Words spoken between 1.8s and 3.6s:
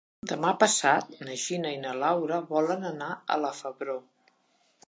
na Laura volen anar a la